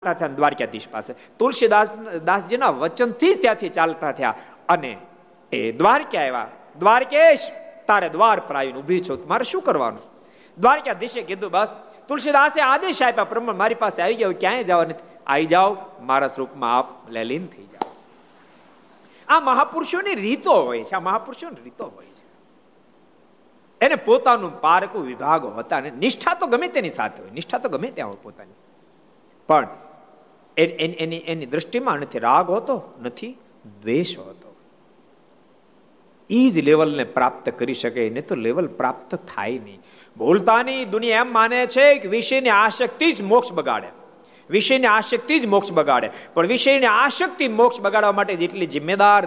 થયા 0.00 0.28
દ્વારકાધીશ 0.36 0.88
પાસે. 0.88 1.14
તુલસીદાસ, 1.38 1.88
દાસજીના 2.24 2.72
વચનથી 2.72 3.32
જ 3.34 3.40
ત્યાંથી 3.40 3.68
ચાલતા 3.68 4.12
થયા 4.12 4.34
અને 4.68 4.92
એ 5.52 5.72
દ્વારકા 5.72 6.20
આવ્યા. 6.20 6.48
દ્વારકેશ, 6.78 7.44
તારે 7.88 8.08
દ્વાર 8.08 8.40
પર 8.40 8.56
આવીને 8.56 8.78
ઊભી 8.80 9.00
છો 9.00 9.16
મારે 9.32 9.44
શું 9.44 9.62
કરવાનું? 9.62 10.04
દ્વારકાધીશે 10.58 11.22
કીધું, 11.22 11.50
બસ, 11.50 11.74
તુલસીદાસે 12.08 12.60
આદેશ 12.62 13.02
આપ્યા. 13.02 13.24
પ્રમાણે 13.24 13.58
મારી 13.58 13.74
પાસે 13.74 14.02
આવી 14.02 14.14
ગયો, 14.14 14.32
ક્યાંય 14.40 14.62
જવા 14.62 14.86
આવી 15.26 15.46
જાઓ, 15.46 15.76
મારા 16.00 16.28
સ્વરૂપમાં 16.28 16.78
આપ 16.78 16.88
લેલીન 17.10 17.46
થઈ 17.46 17.66
જાઓ. 17.66 17.92
આ 19.28 19.40
મહાપુરુષોની 19.40 20.14
રીતો 20.14 20.56
હોય 20.62 20.82
છે, 20.84 20.96
આ 20.96 21.00
મહાપુરુષોની 21.00 21.62
રીતો 21.64 21.90
હોય 21.96 22.06
છે. 22.06 22.24
એને 23.80 24.00
પોતાનું 24.08 24.56
પારકું 24.60 25.06
વિભાગ 25.06 25.46
હતા 25.58 25.76
અને 25.76 25.90
નિષ્ઠા 25.90 26.34
તો 26.34 26.46
ગમે 26.46 26.72
તેની 26.78 26.96
સાથે 26.98 27.22
હોય, 27.22 27.30
નિષ્ઠા 27.30 27.58
તો 27.58 27.68
ગમે 27.68 27.88
ત્યાં 27.90 28.08
હોય 28.08 28.22
પોતાની. 28.22 28.58
પણ 29.48 29.68
એની 30.66 31.16
એની 31.16 31.46
દ્રષ્ટિમાં 31.46 31.98
નથી, 31.98 32.18
રાગ 32.18 32.50
હોતો 32.50 32.82
નથી, 33.02 33.36
દ્વેષ 33.82 34.18
હોતો. 34.18 34.56
એ 36.30 36.50
જ 36.50 36.58
લેવલને 36.58 37.04
પ્રાપ્ત 37.04 37.50
કરી 37.50 37.74
શકે, 37.74 38.10
નહીં 38.10 38.26
તો 38.26 38.34
લેવલ 38.34 38.66
પ્રાપ્ત 38.66 39.14
થાય 39.14 39.58
નહીં. 39.58 39.80
ભૂલતાની 40.16 40.84
દુનિયા 40.84 41.20
એમ 41.20 41.32
માને 41.32 41.66
છે 41.66 41.94
કે 41.94 42.08
વિષયની 42.08 42.48
આશક્તિ 42.48 43.12
જ 43.12 43.22
મોક્ષ 43.22 43.52
બગાડે. 43.52 43.86
વિષયની 44.50 44.86
આશક્તિ 44.86 45.38
જ 45.38 45.46
મોક્ષ 45.46 45.72
બગાડે. 45.72 46.10
પણ 46.34 46.46
વિષયની 46.46 46.86
આશક્તિ 46.86 47.48
મોક્ષ 47.48 47.80
બગાડવા 47.80 48.12
માટે 48.12 48.34
જેટલી 48.34 48.66
જિમ્મેદાર 48.66 49.26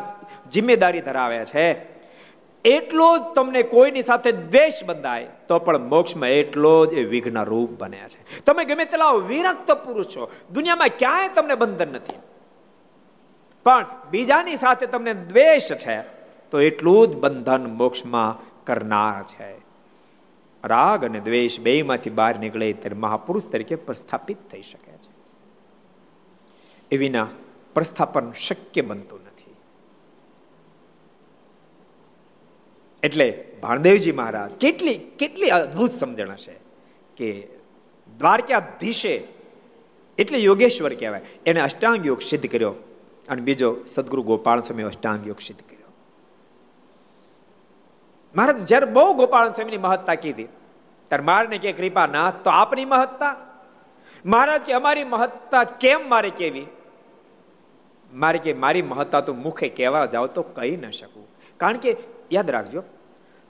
જિમ્મેદારી 0.51 1.01
ધરાવે 1.01 1.45
છે 1.45 1.92
એટલો 2.65 3.17
જ 3.17 3.21
તમને 3.35 3.63
કોઈની 3.63 4.01
સાથે 4.01 4.31
દ્વેષ 4.31 4.83
બંધાય, 4.83 5.27
તો 5.47 5.59
પણ 5.59 5.77
મોક્ષમાં 5.77 6.29
એટલો 6.29 6.85
જ 6.85 6.93
એ 6.93 7.03
વિઘ્ન 7.03 7.43
રૂપ 7.43 7.69
બન્યા 7.69 8.07
છે. 8.07 8.43
તમે 8.45 8.65
ગમે 8.65 8.85
તેલા 8.85 9.11
વિરક્ત 9.11 9.71
પુરુષ 9.71 10.05
છો 10.05 10.31
દુનિયામાં 10.51 10.87
ક્યાંય 10.87 11.27
તમને 11.27 11.55
બંધન 11.55 11.87
નથી. 11.87 12.15
પણ 13.63 13.85
બીજાની 14.11 14.55
સાથે 14.55 14.85
તમને 14.85 15.13
દ્વેષ 15.13 15.71
છે, 15.73 16.01
તો 16.51 16.59
એટલું 16.59 17.07
જ 17.07 17.15
બંધન 17.15 17.65
મોક્ષમાં 17.65 18.39
કરનાર 18.65 19.23
છે. 19.23 19.63
રાગ 20.63 21.05
અને 21.05 21.19
દ્વેષ 21.19 21.59
બેમાંથી 21.59 22.09
બહાર 22.09 22.39
નીકળે 22.39 22.73
ત્યારે 22.73 22.95
મહાપુરુષ 22.95 23.45
તરીકે 23.45 23.75
પ્રસ્થાપિત 23.75 24.37
થઈ 24.51 24.61
શકે 24.61 24.91
છે. 24.91 25.13
એ 26.91 26.97
વિના 26.97 27.27
પ્રસ્થાપન 27.73 28.31
શક્ય 28.31 28.81
બનતું 28.81 29.19
નથી. 29.19 29.32
એટલે 33.03 33.47
ભાણદેવજી 33.61 34.11
મહારાજ 34.11 34.51
કેટલી 34.51 34.95
કેટલી 35.19 35.49
અદ્ભુત 35.49 35.91
સમજણ 35.91 36.31
હશે 36.31 36.55
કે 37.17 37.47
દ્વારકાધીશે 38.17 39.27
એટલે 40.17 40.37
યોગેશ્વર 40.37 40.93
કહેવાય. 40.93 41.21
એને 41.45 41.61
અષ્ટાંગ 41.61 42.07
યોગ 42.07 42.21
સિદ્ધ 42.21 42.51
કર્યો 42.51 42.73
અને 43.29 43.41
બીજો 43.41 43.77
સદગુરુ 43.87 44.23
ગોપાલ 44.23 44.61
સ્વામી 44.61 44.83
અષ્ટાંગ 44.83 45.27
યોગ 45.27 45.39
સિદ્ધ 45.39 45.61
કર્યો. 45.61 45.73
મહારાજ, 48.35 48.65
જ્યારે 48.65 48.85
બહુ 48.85 49.13
ગોપાલ 49.13 49.49
સ્વામીની 49.49 49.77
મહત્તા 49.77 50.15
કીધી, 50.15 50.43
ત્યારે 51.07 51.23
મારને 51.23 51.57
કે 51.57 51.73
કૃપા 51.73 52.07
ના 52.07 52.31
તો 52.31 52.49
આપની 52.49 52.85
મહત્તા? 52.85 53.35
મહારાજ 54.25 54.61
કે, 54.61 54.73
અમારી 54.73 55.03
મહત્તા 55.03 55.63
કેમ 55.63 56.09
મારે 56.09 56.29
કેવી? 56.29 56.65
મારે 58.13 58.39
કે, 58.39 58.53
મારી 58.53 58.81
મહત્તા 58.81 59.21
તો 59.21 59.33
મુખે 59.33 59.69
કહેવા 59.69 60.05
જાવ 60.05 60.27
તો 60.27 60.41
કહી 60.41 60.77
ન 60.77 60.89
શકું. 60.89 61.27
કારણ 61.57 61.77
કે 61.77 61.97
યાદ 62.33 62.51
રાખજો. 62.51 62.83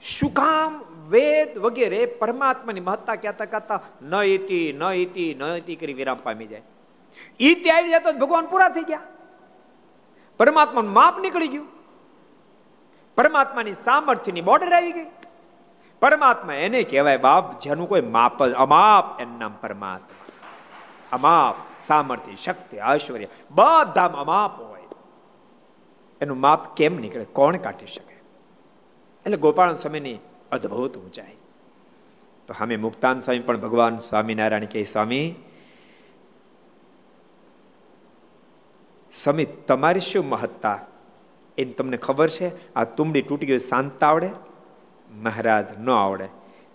શું 0.02 0.34
કામ 0.34 0.84
વેદ 1.08 1.58
વગેરે 1.58 2.06
પરમાત્માની 2.06 2.80
મહત્તા 2.80 3.14
કહેતા 3.14 3.44
કહેતા 3.44 3.80
ન 4.02 4.14
ઇતિ 4.14 4.72
ન 4.72 4.82
ઇતિ 4.82 5.34
ન 5.34 5.42
ઇતિ 5.42 5.76
કરી 5.76 5.92
વિરામ 5.92 6.16
પામી 6.22 6.46
જાય. 6.46 6.62
ઈતિ 7.40 7.70
આવી 7.70 7.88
જાય 7.88 8.00
તો 8.00 8.12
ભગવાન 8.12 8.46
પૂરા 8.46 8.68
થઈ 8.68 8.82
ગયા. 8.82 9.00
પરમાત્માનું 10.38 10.92
માપ 10.92 11.18
નીકળી 11.18 11.48
ગયું. 11.48 11.66
પરમાત્માની 13.16 13.72
સામર્થ્યની 13.72 14.40
બોર્ડર 14.40 14.72
આવી 14.72 14.92
ગઈ. 14.92 15.06
પરમાત્મા 16.00 16.54
એને 16.54 16.82
કહેવાય 16.82 17.16
બાપ, 17.16 17.58
જેનું 17.58 17.88
કોઈ 17.88 18.00
માપ 18.00 18.42
અમાપ 18.42 19.20
એનું 19.20 19.38
નામ 19.38 19.54
પરમાત્મા. 19.60 20.24
અમાપ, 21.12 21.54
સામર્થ્ય, 21.80 22.34
શક્તિ, 22.34 22.76
ઐશ્વર્ય, 22.76 23.26
બધામાં 23.50 24.20
અમાપ 24.20 24.60
હોય. 24.60 24.82
એનું 26.20 26.40
માપ 26.40 26.76
કેમ 26.76 26.96
નીકળે? 26.96 27.24
કોણ 27.24 27.56
કાઢી 27.56 27.86
શકે? 27.86 28.14
એટલે 29.26 29.36
ગોપાલ 29.36 29.76
સ્વામીની 29.76 30.18
અદ્ભુત 30.52 30.98
ઊંચાઈ. 30.98 31.36
તો 32.48 32.54
સામે 32.58 32.76
મુક્તાન 32.76 33.20
સ્વામી 33.20 33.38
પણ 33.38 33.60
ભગવાન 33.60 33.98
સ્વામિનારાયણ 33.98 34.64
કે 34.64 34.84
સ્વામી 34.84 35.34
સ્વામી, 39.12 39.44
તમારી 39.44 40.00
શું 40.00 40.28
મહત્તા? 40.28 40.80
એની 41.58 41.72
તમને 41.72 41.96
ખબર 41.96 42.28
છે? 42.28 42.74
આ 42.74 42.84
તુંબડી 42.84 43.22
તૂટી 43.22 43.46
ગયું 43.46 43.58
શાંત 43.58 44.04
આવડે? 44.04 44.30
મહારાજ 45.12 45.78
ન 45.78 45.90
આવડે. 45.90 46.28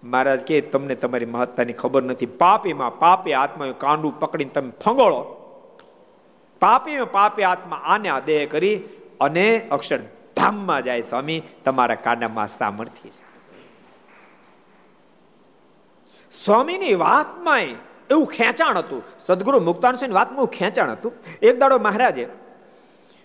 મહારાજ 0.04 0.40
કે 0.40 0.62
તમને 0.62 0.96
તમારી 0.96 1.26
મહત્તાની 1.26 1.74
ખબર 1.74 2.04
નથી. 2.04 2.26
પાપીમાં 2.26 3.00
પાપી 3.00 3.34
આત્મા 3.34 3.72
કાંડું 3.72 4.20
પકડીને 4.20 4.52
તમે 4.52 4.72
ફંગોળો. 4.86 5.22
પાપીમાં 6.60 7.12
પાપી 7.12 7.44
આત્મા 7.44 7.76
આને 7.76 8.10
આ 8.10 8.20
દેહ 8.20 8.48
કરી 8.52 8.84
અને 9.20 9.68
અક્ષર 9.72 10.00
ધામમાં 10.40 10.84
જાય 10.84 11.02
સ્વામી, 11.02 11.44
તમારા 11.66 11.96
કાનામાં 11.96 12.48
સામર્થ્ય 12.48 13.10
છે. 13.10 13.30
સ્વામીની 16.32 16.96
વાતમાં 16.96 17.60
એવું 18.10 18.28
ખેંચાણ 18.28 18.78
હતું. 18.78 19.04
સદગુરુ 19.20 19.60
મુક્તાન 19.60 19.96
વાતમાં 20.12 20.38
એવું 20.38 20.52
ખેંચાણ 20.52 20.92
હતું. 20.92 21.14
એક 21.42 21.60
દાડો 21.60 21.80
મહારાજે 21.80 22.28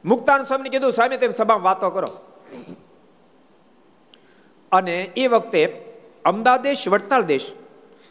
મુક્તાન 0.05 0.43
સ્વામીને 0.43 0.69
કીધું, 0.69 0.93
સ્વામી, 0.93 1.17
તેમ 1.17 1.33
સભામાં 1.33 1.63
વાતો 1.63 1.91
કરો. 1.91 2.09
અને 4.73 4.97
એ 5.17 5.27
વખતે 5.27 5.93
અમદાવાદ 6.25 6.63
દેશ, 6.63 6.89
વડતાલ 6.89 7.23
દેશ 7.23 7.53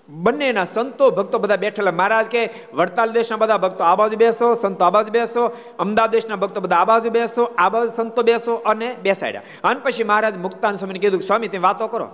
બંનેના 0.09 0.63
સંતો 0.63 1.11
ભક્તો 1.11 1.39
બધા 1.39 1.55
બેઠેલા. 1.55 1.91
મહારાજ 1.91 2.25
કે, 2.25 2.49
વડતાલ 2.73 3.11
દેશના 3.11 3.37
બધા 3.37 3.57
ભક્તો 3.57 3.83
આ 3.83 3.95
બાજુ 3.95 4.17
બેસો, 4.17 4.53
સંતો 4.53 4.85
આ 4.85 4.89
બાજુ 4.89 5.11
બેસો, 5.11 5.57
અમદાવાદ 5.79 6.09
દેશના 6.09 6.35
ભક્તો 6.35 6.61
બધા 6.61 6.75
આ 6.75 6.85
બાજુ 6.85 7.09
બેસો, 7.09 7.43
આ 7.57 7.69
બાજુ 7.69 7.87
સંતો 7.87 8.23
બેસો 8.23 8.55
અને 8.55 8.95
બેસાડ્યા. 9.01 9.41
અને 9.63 9.79
પછી 9.79 10.03
મહારાજ 10.03 10.37
મુક્તાન 10.37 10.75
સ્વામીને 10.75 10.99
કીધું 10.99 11.21
સ્વામી, 11.21 11.47
તમે 11.47 11.59
વાતો 11.59 11.87
કરો. 11.87 12.05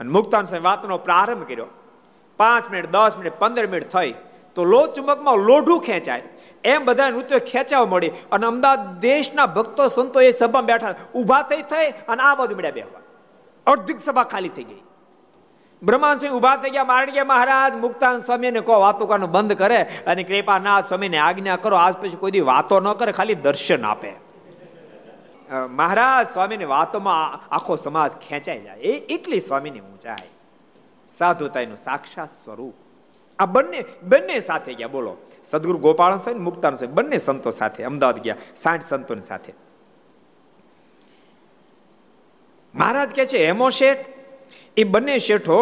અને 0.00 0.10
મુક્તાન 0.10 0.44
સ્વામી 0.44 0.64
વાતનો 0.64 0.98
પ્રારંભ 0.98 1.46
કર્યો. 1.46 1.66
પાંચ 2.36 2.70
મિનિટ, 2.70 2.90
દસ 2.90 3.12
મિનિટ, 3.18 3.32
પંદર 3.38 3.66
મિનિટ 3.66 3.88
થઈ. 3.88 4.14
તો 4.54 4.64
લો 4.64 4.86
ચુંબકમાં 4.86 5.36
લોઢું 5.36 5.80
ખેંચાય. 5.80 6.22
એમ 6.64 6.84
બધા 6.84 7.10
નૃત્ય 7.10 7.38
ખેંચાવા 7.38 7.86
મળી. 7.86 8.08
અને 8.32 8.46
અમદાવાદ 8.46 9.00
દેશના 9.00 9.46
ભક્તો, 9.46 9.88
સંતો 9.88 10.20
એ 10.20 10.32
સભામાં 10.32 10.64
બેઠા. 10.64 10.94
ઊભા 11.14 11.42
થઈ 11.42 11.62
થઈ 11.62 11.90
અને 11.90 12.22
આ 12.22 12.34
બાજુ 12.34 12.56
મળ્યા 12.56 12.70
બેહવા. 12.70 13.00
અડધી 13.70 13.94
સભા 14.04 14.22
ખાલી 14.22 14.48
થઈ 14.48 14.64
ગઈ. 14.64 14.82
બ્રહ્માંસિંહ 15.82 16.32
ઊભા 16.32 16.56
થઈ 16.56 16.70
ગયા 16.70 16.84
મારણીય 16.84 17.24
મહારાજ, 17.24 17.74
મુક્તાન 17.76 18.20
સ્વામીને 18.20 18.60
કહો, 18.60 18.80
વાતો 18.80 19.06
કરવાનું 19.06 19.30
બંધ 19.30 19.52
કરે 19.52 19.82
અને 19.82 20.22
કૃપાનાથ 20.24 20.88
સ્વામીને 20.88 21.18
આજ્ઞા 21.18 21.56
કરો, 21.56 21.76
આજ 21.76 21.96
પછી 21.96 22.16
કોઈ 22.16 22.40
વાતો 22.40 22.80
ન 22.80 22.92
કરે, 22.92 23.12
ખાલી 23.12 23.34
દર્શન 23.34 23.84
આપે. 23.84 24.14
મહારાજ, 25.70 26.26
સ્વામીની 26.26 26.64
વાતોમાં 26.64 27.54
આખો 27.54 27.76
સમાજ 27.76 28.10
ખેંચાઈ 28.10 28.60
જાય. 28.60 28.76
એ 28.76 28.92
એટલી 29.14 29.40
સ્વામીની 29.40 29.80
ઊંચાઈ 29.80 30.32
સાધુતાનું 31.18 31.76
સાક્ષાત 31.76 32.32
સ્વરૂપ. 32.32 32.74
આ 33.38 33.46
બંને 33.46 33.84
બંને 34.02 34.40
સાથે 34.40 34.74
ગયા, 34.74 34.88
બોલો. 34.88 35.16
સદગુરુ 35.44 35.78
ગોપાલ 35.78 36.18
સ્વામી, 36.18 36.40
મુક્તાન 36.40 36.76
સ્વામી, 36.76 36.94
બંને 36.94 37.18
સંતો 37.18 37.50
સાથે, 37.50 37.84
અમદાવાદ 37.84 38.18
ગયા, 38.18 38.36
સાઠ 38.56 38.84
સંતોની 38.84 39.22
સાથે. 39.22 39.52
મહારાજ 42.74 43.10
કે 43.10 43.26
છે, 43.26 43.46
હેમો 43.46 43.70
શેઠ 43.70 44.15
એ 44.76 44.84
બંને 44.84 45.18
શેઠો 45.18 45.60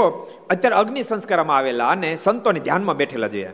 અત્યારે 0.50 0.80
અગ્નિ 0.82 1.02
સંસ્કારમાં 1.02 1.58
આવેલા 1.58 1.90
અને 1.96 2.10
સંતોને 2.16 2.60
ધ્યાનમાં 2.60 2.96
બેઠેલા 2.96 3.32
જોઈએ 3.34 3.52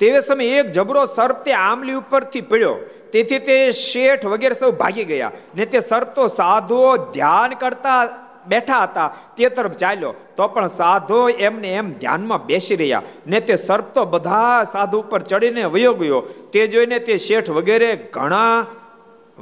તે 0.00 0.10
સમયે 0.20 0.56
એક 0.62 0.72
જબરો 0.72 1.04
સર્પ 1.16 1.44
તે 1.44 1.52
આમલી 1.58 1.98
ઉપરથી 2.00 2.48
પડ્યો. 2.50 2.74
તેથી 3.12 3.44
તે 3.50 3.56
શેઠ 3.72 4.26
વગેરે 4.32 4.54
સૌ 4.54 4.72
ભાગી 4.72 5.06
ગયા 5.12 5.32
ને 5.54 5.66
તે 5.66 5.78
સર્પ 5.80 6.16
તો 6.18 6.26
સાધુઓ 6.40 6.90
ધ્યાન 7.14 7.54
કરતા 7.62 8.00
બેઠા 8.48 8.82
હતા. 8.84 9.08
તે 9.36 9.48
તરફ 9.48 9.76
ચાલ્યો. 9.76 10.12
તો 10.36 10.48
પણ 10.48 10.68
સાધુ 10.80 11.20
એમને 11.48 11.70
એમ 11.80 11.94
ધ્યાનમાં 12.02 12.46
બેસી 12.46 12.80
રહ્યા 12.82 13.02
ને 13.26 13.40
તે 13.40 13.56
સર્પ 13.56 13.94
તો 13.94 14.04
બધા 14.04 14.64
સાધુ 14.74 15.02
ઉપર 15.04 15.22
ચડીને 15.22 15.64
વયો 15.76 15.94
ગયો. 15.94 16.20
તે 16.52 16.66
જોઈને 16.66 16.98
તે 17.08 17.16
શેઠ 17.26 17.50
વગેરે 17.50 17.90
ઘણા 18.12 18.66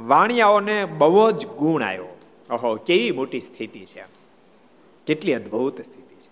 વાણિયાઓને 0.07 0.85
બહુ 0.85 1.31
જ 1.31 1.47
ગુણ 1.47 1.83
આવ્યો 1.83 2.05
ઓહો, 2.51 2.75
કેવી 2.75 3.11
મોટી 3.11 3.39
સ્થિતિ 3.39 3.85
છે 3.85 4.03
કેટલી 5.05 5.33
અદ્ભુત 5.33 5.81
સ્થિતિ 5.81 6.15
છે. 6.15 6.29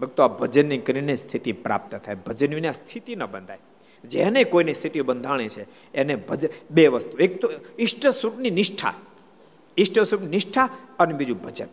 ભક્તો, 0.00 0.22
આ 0.22 0.28
ભજનની 0.28 0.78
કરીને 0.78 1.16
સ્થિતિ 1.16 1.52
પ્રાપ્ત 1.52 1.94
થાય. 1.94 2.14
ભજન 2.14 2.54
વિના 2.54 2.72
સ્થિતિ 2.72 3.16
ન 3.16 3.26
બંધાય. 3.26 3.58
જેને 4.04 4.44
કોઈની 4.44 4.74
સ્થિતિ 4.74 5.00
બંધાણી 5.00 5.48
છે, 5.48 5.92
એને 5.92 6.16
ભજન 6.16 6.48
બે 6.70 6.86
વસ્તુ. 6.86 7.18
એક 7.18 7.40
તો 7.40 7.50
ઈષ્ટ 7.78 8.06
સ્વરૂપની 8.06 8.50
નિષ્ઠા. 8.50 8.94
ઈષ્ટ 9.78 10.00
સ્વરૂપ 10.00 10.28
નિષ્ઠા 10.28 10.68
અને 10.98 11.14
બીજું 11.14 11.42
ભજન. 11.42 11.66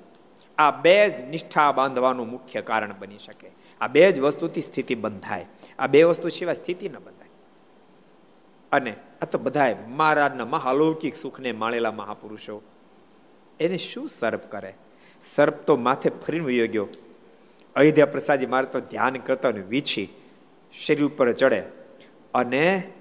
આ 0.57 0.71
બે 0.71 1.09
જ 1.09 1.29
નિષ્ઠા 1.29 1.71
બાંધવાનું 1.71 2.29
મુખ્ય 2.29 2.61
કારણ 2.61 2.93
બની 2.99 3.17
શકે. 3.17 3.49
આ 3.81 3.87
બે 3.87 4.11
જ 4.11 4.19
વસ્તુથી 4.19 4.61
સ્થિતિ 4.61 4.95
બંધાય. 4.95 5.45
આ 5.79 5.87
બે 5.87 6.03
વસ્તુ 6.03 6.29
સિવાય 6.29 6.53
સ્થિતિ 6.53 6.89
ન 6.89 6.93
બંધાય. 6.93 7.22
અને 8.73 8.95
આ 9.21 9.25
તો 9.25 9.39
બધાય 9.39 9.75
મહારાજના 9.87 10.45
મહાલૌકિક 10.45 11.15
સુખને 11.15 11.51
માણેલા 11.51 11.91
મહાપુરુષો. 11.91 12.61
એને 13.59 13.77
શું 13.77 14.07
સર્પ 14.07 14.43
કરે? 14.51 14.73
સર્પ 15.23 15.53
તો 15.53 15.75
માથે 15.75 16.09
ફરીને 16.09 16.45
વયો 16.45 16.67
ગયો. 16.67 16.87
અયોધ્યા 17.75 18.05
પ્રસાદજી 18.05 18.45
મારે 18.45 18.65
તો 18.65 18.79
ધ્યાન 18.79 19.13
કરતા 19.13 19.51
ને 19.51 19.61
વીછી. 19.61 20.13
શરીર 20.85 21.05
ઉપર 21.05 21.31
ચડે. 21.31 21.63
અને 22.33 22.93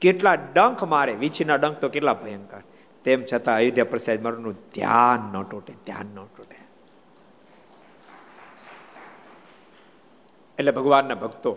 કેટલા 0.00 0.34
ડંખ 0.34 0.84
મારે? 0.84 1.12
વીછીના 1.12 1.56
ડંખ 1.56 1.76
તો 1.76 1.88
કેટલા 1.88 2.14
ભયંકર. 2.14 2.60
તેમ 3.04 3.24
છતાં 3.32 3.56
અયોધ્યા 3.56 3.84
પ્રસાદ 3.84 4.22
મારું 4.22 4.52
ધ્યાન 4.52 5.38
ન 5.38 5.42
તૂટે, 5.42 5.72
ધ્યાન 5.86 6.06
ન 6.06 6.24
તૂટે. 6.24 6.58
એટલે 10.58 10.70
ભગવાનના 10.70 11.14
ભક્તો 11.14 11.56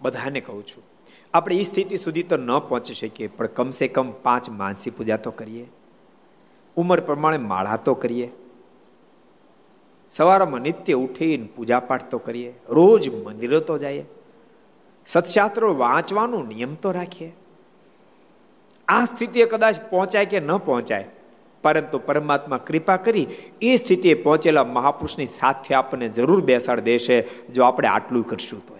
બધાને 0.00 0.40
કહું 0.40 0.66
છું 0.66 0.91
આપણે 1.34 1.56
એ 1.56 1.64
સ્થિતિ 1.64 1.96
સુધી 1.96 2.22
તો 2.22 2.36
ન 2.36 2.50
પહોંચી 2.68 2.94
શકીએ, 2.94 3.28
પણ 3.28 3.46
કમસે 3.46 3.86
કમ 3.88 4.08
પાંચ 4.24 4.48
માનસી 4.50 4.90
પૂજા 4.90 5.16
તો 5.16 5.30
કરીએ. 5.30 5.66
ઉંમર 6.76 7.00
પ્રમાણે 7.00 7.38
માળા 7.52 7.76
તો 7.76 7.94
કરીએ. 7.94 8.28
સવારમાં 10.12 10.60
નિત્ય 10.60 10.96
ઉઠીને 10.96 11.48
પૂજા 11.56 11.80
પાઠ 11.80 12.10
તો 12.10 12.18
કરીએ. 12.18 12.50
રોજ 12.68 13.08
મંદિરો 13.08 13.60
તો 13.60 13.78
જઈએ. 13.78 14.04
સત્શાસ્ત્રો 15.06 15.72
વાંચવાનો 15.76 16.42
નિયમ 16.42 16.74
તો 16.74 16.92
રાખીએ. 16.92 17.30
આ 18.88 19.04
સ્થિતિએ 19.04 19.46
કદાચ 19.46 19.80
પહોંચાય 19.90 20.24
કે 20.24 20.40
ન 20.40 20.52
પહોંચાય, 20.58 21.08
પરંતુ 21.64 21.98
પરમાત્મા 21.98 22.60
કૃપા 22.68 22.96
કરી 22.96 23.26
એ 23.62 23.76
સ્થિતિએ 23.76 24.14
પહોંચેલા 24.14 24.64
મહાપુરુષની 24.76 25.30
સાથે 25.38 25.74
આપણને 25.74 26.08
જરૂર 26.08 26.40
બેસાડ 26.52 26.80
દેશે, 26.80 27.16
જો 27.54 27.64
આપણે 27.64 27.88
આટલું 27.88 28.28
કરશું 28.28 28.62
તો 28.66 28.74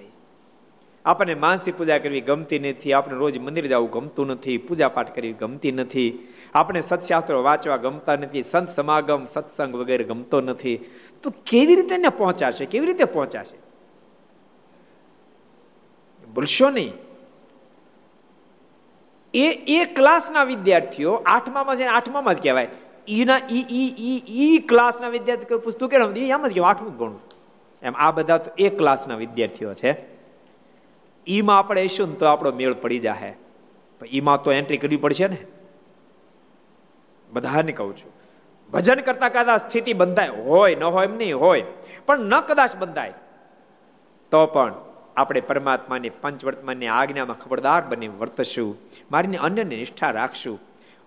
આપણને 1.05 1.35
માનસી 1.35 1.73
પૂજા 1.73 1.99
કરવી 1.99 2.21
ગમતી 2.21 2.59
નથી, 2.59 2.93
આપણે 2.93 3.17
રોજ 3.17 3.39
મંદિર 3.39 3.67
જવું 3.67 3.91
ગમતું 3.91 4.27
નથી 4.27 4.59
પૂજા 4.59 4.89
પાઠ 4.89 5.15
કરવી 5.15 5.33
ગમતી 5.33 5.73
નથી, 5.73 6.29
આપણે 6.55 6.81
સત્શાસ્ત્રો 6.81 7.43
વાંચવા 7.43 7.77
ગમતા 7.77 8.17
નથી, 8.17 8.43
સંત 8.43 8.71
સમાગમ, 8.71 9.25
સત્સંગ 9.25 9.77
વગેરે 9.77 10.05
ગમતો 10.05 10.41
નથી. 10.41 10.77
તો 11.23 11.31
કેવી 11.31 11.75
રીતે 11.75 11.95
એને 11.95 12.09
પહોંચાશે? 12.09 12.67
કેવી 12.67 12.87
રીતે 12.87 13.05
પહોંચાશે? 13.05 13.57
ભૂલશો 16.35 16.71
નહીં. 16.71 16.93
એ 19.35 19.51
એ 19.51 19.85
ક્લાસના 19.85 20.45
વિદ્યાર્થીઓ 20.45 21.23
આઠમામાં 21.27 21.77
છે 21.77 21.85
આઠમામાં 21.85 22.35
જ 22.35 22.43
કહેવાય. 22.43 22.69
ઈના, 23.09 23.41
ઈ 23.51 23.65
ઈ 23.71 23.95
ઈ 23.99 24.23
ઈ 24.29 24.59
ક્લાસના 24.59 25.09
વિદ્યાર્થી 25.09 25.57
પૂછતું 25.57 25.89
કે 25.89 25.97
એમ 25.97 26.47
જ 26.47 26.53
કહેવાય, 26.53 26.71
આઠમું 26.71 26.97
ગણું 26.97 27.21
એમ 27.83 27.93
આ 27.97 28.11
બધા 28.11 28.39
તો 28.39 28.51
એ 28.59 28.69
ક્લાસના 28.69 29.17
વિદ્યાર્થીઓ 29.17 29.75
છે. 29.75 30.12
ઈમાં 31.27 31.59
આપણે 31.59 31.81
આવીશું 31.81 32.09
ને 32.09 32.15
તો 32.15 32.27
આપણો 32.27 32.53
મેળ 32.53 32.75
પડી 32.75 32.99
જાય 32.99 33.35
ઈમાં 34.11 34.43
તો 34.43 34.53
એન્ટ્રી 34.53 34.77
કરવી 34.77 34.97
પડશે 34.97 35.29
ને. 35.29 35.37
બધાને 37.31 37.73
કહું 37.73 37.97
છું. 37.97 38.11
ભજન 38.71 39.01
કરતા 39.01 39.29
કદાચ 39.29 39.61
સ્થિતિ 39.61 39.93
બંધાય. 39.93 40.29
હોય, 40.29 40.75
ન 40.75 40.83
હોય 40.85 41.07
એમ 41.07 41.17
નહીં, 41.17 41.39
હોય. 41.39 41.63
પણ 42.07 42.21
ન 42.21 42.41
કદાચ 42.41 42.77
બંધાય, 42.77 43.13
તો 44.33 44.47
પણ 44.47 44.75
આપણે 45.17 45.41
પરમાત્માની 45.41 46.11
પંચવર્તમાનની 46.11 46.87
આજ્ઞામાં 46.89 47.39
ખબરદાર 47.39 47.83
બની 47.83 48.09
વર્તશું. 48.09 48.77
મારીને 49.11 49.39
અન્યને 49.39 49.77
નિષ્ઠા 49.77 50.11
રાખશું 50.11 50.59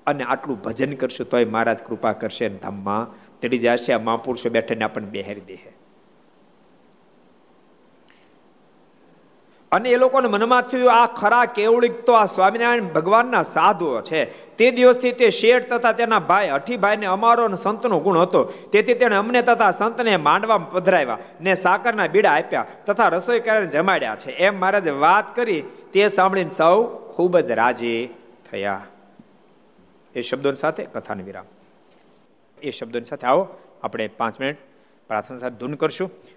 અને 0.07 0.23
આટલું 0.23 0.61
ભજન 0.61 0.93
કરશું 0.95 1.29
તોય 1.29 1.45
મહારાજ 1.45 1.79
કૃપા 1.83 2.11
કરશે 2.13 2.49
ધામમાં. 2.49 3.03
તેડી 3.39 3.57
જશે, 3.57 3.93
આ 3.93 3.99
મહાપુરુષો 3.99 4.49
બેઠાને 4.49 4.85
આપણને 4.85 5.09
બેહારી 5.09 5.41
દે 5.41 5.57
અને 9.75 9.89
એ 9.89 9.97
લોકોને 9.97 10.27
મનમાં 10.27 10.61
થયું, 10.61 10.91
આ 10.93 11.05
ખરા 11.05 11.45
કેવડીક 11.45 11.95
તો 12.05 12.13
આ 12.13 12.25
સ્વામિનારાયણ 12.25 12.89
ભગવાનના 12.95 13.43
સાધુઓ 13.43 14.01
છે. 14.01 14.25
તે 14.57 14.71
દિવસથી 14.71 15.11
તે 15.11 15.29
શેઠ 15.29 15.67
તથા 15.69 15.91
તેના 15.91 16.19
ભાઈ 16.19 16.49
હઠીભાઈને 16.49 17.05
અમારો 17.05 17.45
અને 17.45 17.55
સંતનો 17.55 17.99
ગુણ 17.99 18.19
હતો. 18.19 18.43
તેથી 18.71 18.93
તેણે 18.93 19.15
અમને 19.15 19.41
તથા 19.41 19.71
સંતને 19.71 20.17
માંડવા 20.17 20.57
પધરાવ્યા 20.57 21.17
ને 21.41 21.53
સાકરના 21.53 22.07
બીડા 22.07 22.31
આપ્યા 22.31 22.65
તથા 22.85 23.07
રસોઈ 23.07 23.39
કરીને 23.39 23.67
જમાડ્યા 23.67 24.15
છે. 24.15 24.31
એમ 24.31 24.59
મહારાજે 24.59 24.91
વાત 24.91 25.35
કરી, 25.35 25.61
તે 25.93 26.07
સાંભળીને 26.07 26.49
સૌ 26.49 26.83
ખૂબ 26.85 27.39
જ 27.39 27.51
રાજી 27.51 28.09
થયા. 28.51 28.81
એ 30.15 30.21
શબ્દો 30.21 30.53
સાથે 30.53 30.83
કથાને 30.83 31.23
વિરામ. 31.23 31.45
એ 32.61 32.71
શબ્દોની 32.71 33.05
સાથે 33.05 33.27
આવો, 33.27 33.47
આપણે 33.83 34.07
પાંચ 34.07 34.39
મિનિટ 34.39 34.57
પ્રાર્થના 35.07 35.37
સાથે 35.37 35.55
ધૂન 35.55 35.73
કરશું. 35.73 36.11